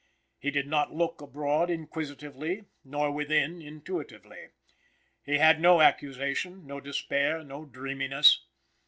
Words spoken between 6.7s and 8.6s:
despair, no dreaminess.